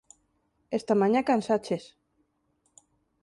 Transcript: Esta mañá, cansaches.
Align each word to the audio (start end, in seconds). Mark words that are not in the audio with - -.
Esta 0.79 0.93
mañá, 1.01 1.21
cansaches. 1.29 1.83